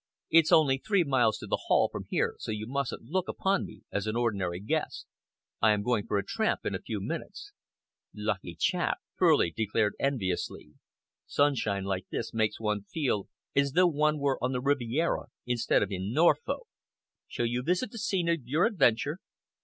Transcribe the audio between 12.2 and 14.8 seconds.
makes one feel as though one were on the